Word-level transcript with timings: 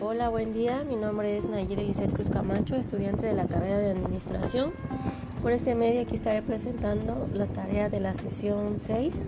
Hola, 0.00 0.28
buen 0.28 0.52
día. 0.52 0.84
Mi 0.88 0.96
nombre 0.96 1.36
es 1.36 1.48
Nayira 1.48 1.82
Lizeth 1.82 2.12
Cruz 2.12 2.30
Camacho, 2.30 2.76
estudiante 2.76 3.26
de 3.26 3.34
la 3.34 3.46
carrera 3.46 3.78
de 3.78 3.90
Administración. 3.90 4.72
Por 5.42 5.52
este 5.52 5.74
medio 5.74 6.02
aquí 6.02 6.14
estaré 6.14 6.42
presentando 6.42 7.26
la 7.34 7.46
tarea 7.46 7.88
de 7.88 8.00
la 8.00 8.14
sesión 8.14 8.78
6. 8.78 9.26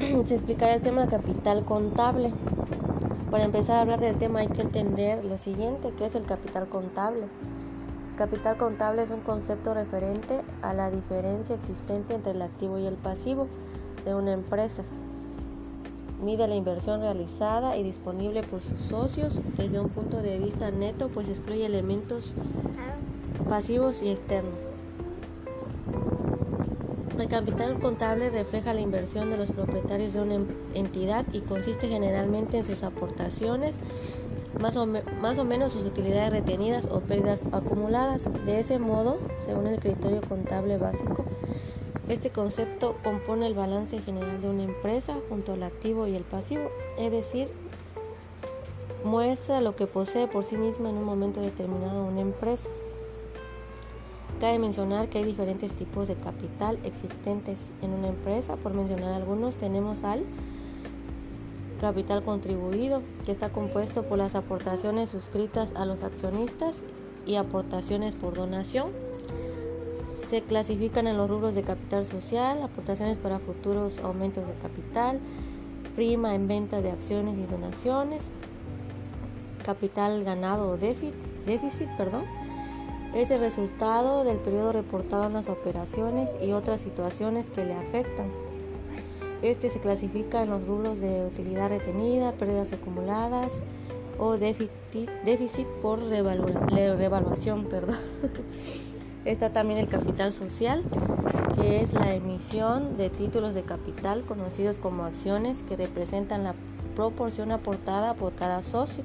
Se 0.24 0.34
explicará 0.34 0.74
el 0.74 0.82
tema 0.82 1.06
capital 1.08 1.64
contable. 1.64 2.32
Para 3.30 3.44
empezar 3.44 3.76
a 3.76 3.80
hablar 3.82 4.00
del 4.00 4.16
tema 4.16 4.40
hay 4.40 4.48
que 4.48 4.62
entender 4.62 5.24
lo 5.24 5.36
siguiente, 5.36 5.92
que 5.96 6.06
es 6.06 6.14
el 6.14 6.24
capital 6.24 6.68
contable. 6.68 7.26
Capital 8.16 8.56
contable 8.56 9.02
es 9.02 9.10
un 9.10 9.20
concepto 9.20 9.72
referente 9.72 10.42
a 10.62 10.74
la 10.74 10.90
diferencia 10.90 11.54
existente 11.54 12.14
entre 12.14 12.32
el 12.32 12.42
activo 12.42 12.78
y 12.78 12.86
el 12.86 12.96
pasivo 12.96 13.46
de 14.04 14.14
una 14.14 14.32
empresa 14.32 14.82
mide 16.22 16.46
la 16.46 16.54
inversión 16.54 17.00
realizada 17.00 17.76
y 17.76 17.82
disponible 17.82 18.42
por 18.42 18.60
sus 18.60 18.78
socios 18.80 19.40
desde 19.56 19.80
un 19.80 19.88
punto 19.88 20.22
de 20.22 20.38
vista 20.38 20.70
neto, 20.70 21.08
pues 21.08 21.28
excluye 21.28 21.66
elementos 21.66 22.34
pasivos 23.48 24.02
y 24.02 24.10
externos. 24.10 24.66
El 27.18 27.28
capital 27.28 27.78
contable 27.80 28.30
refleja 28.30 28.72
la 28.72 28.80
inversión 28.80 29.30
de 29.30 29.36
los 29.36 29.50
propietarios 29.50 30.14
de 30.14 30.22
una 30.22 30.38
entidad 30.74 31.26
y 31.32 31.40
consiste 31.40 31.86
generalmente 31.88 32.56
en 32.56 32.64
sus 32.64 32.82
aportaciones, 32.82 33.80
más 34.58 34.76
o, 34.78 34.86
más 34.86 35.38
o 35.38 35.44
menos 35.44 35.72
sus 35.72 35.84
utilidades 35.84 36.30
retenidas 36.30 36.88
o 36.90 37.00
pérdidas 37.00 37.44
acumuladas. 37.52 38.30
De 38.46 38.60
ese 38.60 38.78
modo, 38.78 39.18
según 39.36 39.66
el 39.66 39.78
criterio 39.78 40.22
contable 40.26 40.78
básico, 40.78 41.26
este 42.10 42.30
concepto 42.30 42.96
compone 43.04 43.46
el 43.46 43.54
balance 43.54 44.00
general 44.00 44.42
de 44.42 44.50
una 44.50 44.64
empresa 44.64 45.16
junto 45.28 45.52
al 45.52 45.62
activo 45.62 46.08
y 46.08 46.16
el 46.16 46.24
pasivo, 46.24 46.68
es 46.98 47.12
decir, 47.12 47.48
muestra 49.04 49.60
lo 49.60 49.76
que 49.76 49.86
posee 49.86 50.26
por 50.26 50.42
sí 50.42 50.56
misma 50.56 50.90
en 50.90 50.96
un 50.96 51.04
momento 51.04 51.40
determinado 51.40 52.04
una 52.04 52.20
empresa. 52.20 52.68
Cabe 54.40 54.58
mencionar 54.58 55.08
que 55.08 55.18
hay 55.18 55.24
diferentes 55.24 55.72
tipos 55.72 56.08
de 56.08 56.16
capital 56.16 56.80
existentes 56.84 57.70
en 57.80 57.92
una 57.92 58.08
empresa. 58.08 58.56
Por 58.56 58.74
mencionar 58.74 59.12
algunos, 59.12 59.56
tenemos 59.56 60.02
al 60.02 60.24
capital 61.80 62.24
contribuido, 62.24 63.02
que 63.24 63.32
está 63.32 63.50
compuesto 63.50 64.02
por 64.02 64.18
las 64.18 64.34
aportaciones 64.34 65.10
suscritas 65.10 65.74
a 65.76 65.84
los 65.84 66.02
accionistas 66.02 66.82
y 67.24 67.36
aportaciones 67.36 68.16
por 68.16 68.34
donación 68.34 69.09
se 70.30 70.42
clasifican 70.42 71.08
en 71.08 71.16
los 71.16 71.28
rubros 71.28 71.56
de 71.56 71.64
capital 71.64 72.04
social, 72.04 72.62
aportaciones 72.62 73.18
para 73.18 73.40
futuros 73.40 73.98
aumentos 73.98 74.46
de 74.46 74.54
capital, 74.54 75.18
prima 75.96 76.36
en 76.36 76.46
venta 76.46 76.80
de 76.80 76.92
acciones 76.92 77.36
y 77.36 77.46
donaciones, 77.46 78.28
capital 79.64 80.22
ganado 80.22 80.70
o 80.70 80.76
déficit, 80.76 81.88
perdón, 81.96 82.22
es 83.12 83.32
el 83.32 83.40
resultado 83.40 84.22
del 84.22 84.36
periodo 84.36 84.72
reportado 84.72 85.26
en 85.26 85.32
las 85.32 85.48
operaciones 85.48 86.36
y 86.40 86.52
otras 86.52 86.80
situaciones 86.80 87.50
que 87.50 87.64
le 87.64 87.74
afectan. 87.74 88.30
Este 89.42 89.68
se 89.68 89.80
clasifica 89.80 90.44
en 90.44 90.50
los 90.50 90.64
rubros 90.68 91.00
de 91.00 91.26
utilidad 91.26 91.70
retenida, 91.70 92.30
pérdidas 92.34 92.72
acumuladas 92.72 93.64
o 94.16 94.36
déficit, 94.36 95.66
por 95.82 95.98
revaluación. 95.98 97.64
Perdón. 97.64 97.96
Está 99.24 99.50
también 99.50 99.78
el 99.78 99.88
capital 99.88 100.32
social, 100.32 100.82
que 101.54 101.82
es 101.82 101.92
la 101.92 102.14
emisión 102.14 102.96
de 102.96 103.10
títulos 103.10 103.54
de 103.54 103.62
capital 103.62 104.24
conocidos 104.24 104.78
como 104.78 105.04
acciones 105.04 105.62
que 105.62 105.76
representan 105.76 106.42
la 106.42 106.54
proporción 106.96 107.52
aportada 107.52 108.14
por 108.14 108.34
cada 108.34 108.62
socio 108.62 109.04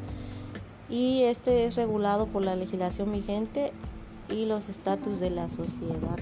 y 0.90 1.24
este 1.24 1.66
es 1.66 1.76
regulado 1.76 2.28
por 2.28 2.44
la 2.44 2.56
legislación 2.56 3.12
vigente 3.12 3.74
y 4.30 4.46
los 4.46 4.70
estatus 4.70 5.20
de 5.20 5.32
la 5.32 5.50
sociedad. 5.50 6.18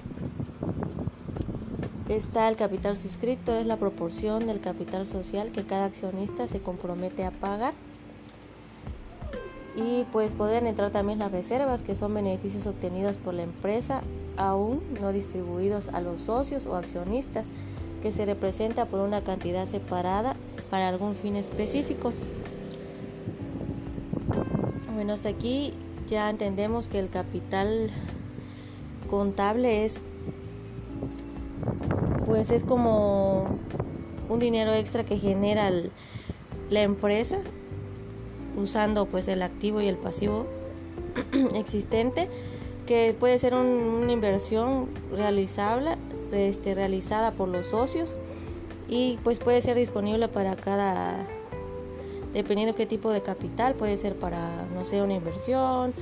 Está 2.09 2.49
el 2.49 2.55
capital 2.55 2.97
suscrito, 2.97 3.53
es 3.53 3.65
la 3.65 3.77
proporción 3.77 4.47
del 4.47 4.59
capital 4.59 5.07
social 5.07 5.51
que 5.51 5.65
cada 5.65 5.85
accionista 5.85 6.47
se 6.47 6.61
compromete 6.61 7.25
a 7.25 7.31
pagar 7.31 7.73
y 9.75 10.05
pues 10.11 10.33
podrían 10.33 10.67
entrar 10.67 10.91
también 10.91 11.19
las 11.19 11.31
reservas 11.31 11.83
que 11.83 11.95
son 11.95 12.13
beneficios 12.13 12.67
obtenidos 12.67 13.17
por 13.17 13.33
la 13.33 13.43
empresa 13.43 14.01
aún 14.37 14.81
no 15.01 15.11
distribuidos 15.11 15.89
a 15.89 16.01
los 16.01 16.19
socios 16.19 16.65
o 16.65 16.75
accionistas 16.75 17.47
que 18.01 18.11
se 18.11 18.25
representa 18.25 18.85
por 18.85 18.99
una 18.99 19.23
cantidad 19.23 19.65
separada 19.65 20.35
para 20.69 20.89
algún 20.89 21.15
fin 21.15 21.35
específico. 21.35 22.11
Bueno, 24.93 25.13
hasta 25.13 25.29
aquí 25.29 25.73
ya 26.07 26.29
entendemos 26.29 26.87
que 26.87 26.99
el 26.99 27.09
capital 27.09 27.89
contable 29.09 29.85
es 29.85 30.01
pues 32.25 32.51
es 32.51 32.63
como 32.63 33.47
un 34.29 34.39
dinero 34.39 34.73
extra 34.73 35.03
que 35.03 35.17
genera 35.17 35.71
la 36.69 36.81
empresa 36.81 37.39
usando 38.55 39.05
pues 39.05 39.27
el 39.27 39.41
activo 39.41 39.81
y 39.81 39.87
el 39.87 39.97
pasivo 39.97 40.45
existente 41.55 42.29
que 42.85 43.15
puede 43.17 43.39
ser 43.39 43.53
una 43.53 44.11
inversión 44.11 44.89
realizable 45.11 45.97
este, 46.31 46.75
realizada 46.75 47.31
por 47.31 47.47
los 47.47 47.67
socios 47.67 48.15
y 48.87 49.19
pues 49.23 49.39
puede 49.39 49.61
ser 49.61 49.77
disponible 49.77 50.27
para 50.27 50.55
cada 50.55 51.25
dependiendo 52.33 52.75
qué 52.75 52.85
tipo 52.85 53.11
de 53.11 53.21
capital 53.21 53.75
puede 53.75 53.95
ser 53.97 54.15
para 54.15 54.65
no 54.73 54.83
sé 54.83 55.01
una 55.01 55.13
inversión 55.13 55.93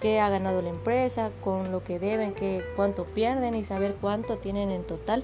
que 0.00 0.18
ha 0.18 0.30
ganado 0.30 0.62
la 0.62 0.70
empresa 0.70 1.30
con 1.44 1.70
lo 1.70 1.84
que 1.84 1.98
deben 1.98 2.32
que 2.32 2.64
cuánto 2.74 3.04
pierden 3.04 3.54
y 3.54 3.64
saber 3.64 3.96
cuánto 4.00 4.38
tienen 4.38 4.70
en 4.70 4.82
total. 4.82 5.22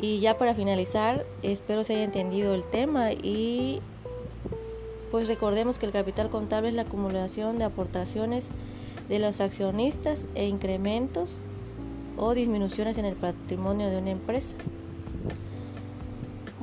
Y 0.00 0.18
ya 0.20 0.38
para 0.38 0.54
finalizar 0.54 1.26
espero 1.42 1.84
se 1.84 1.94
haya 1.94 2.04
entendido 2.04 2.54
el 2.54 2.64
tema 2.64 3.12
y 3.12 3.80
pues 5.12 5.28
recordemos 5.28 5.78
que 5.78 5.84
el 5.84 5.92
capital 5.92 6.30
contable 6.30 6.70
es 6.70 6.74
la 6.74 6.82
acumulación 6.82 7.58
de 7.58 7.64
aportaciones 7.64 8.48
de 9.10 9.18
los 9.18 9.42
accionistas 9.42 10.26
e 10.34 10.46
incrementos 10.46 11.36
o 12.16 12.32
disminuciones 12.32 12.96
en 12.96 13.04
el 13.04 13.14
patrimonio 13.14 13.90
de 13.90 13.98
una 13.98 14.10
empresa. 14.10 14.56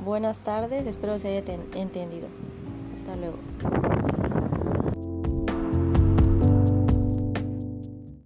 Buenas 0.04 0.40
tardes, 0.40 0.84
espero 0.88 1.16
se 1.20 1.28
haya 1.28 1.44
entendido. 1.76 2.26
Hasta 2.96 3.14
luego. 3.14 3.36